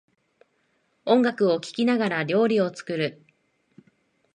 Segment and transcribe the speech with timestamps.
[1.05, 3.23] 音楽を聴きながら料理を作る